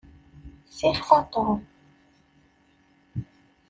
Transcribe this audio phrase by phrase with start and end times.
[0.77, 1.61] Sixef a Tom.